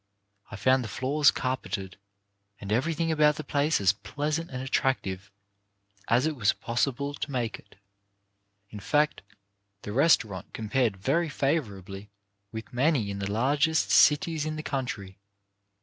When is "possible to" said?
6.53-7.31